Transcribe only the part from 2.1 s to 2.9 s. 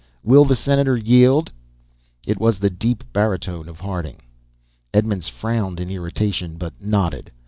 It was the